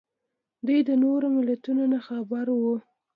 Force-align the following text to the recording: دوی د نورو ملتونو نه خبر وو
دوی 0.67 0.79
د 0.89 0.91
نورو 1.03 1.27
ملتونو 1.37 1.83
نه 1.93 1.99
خبر 2.07 2.45
وو 2.59 2.75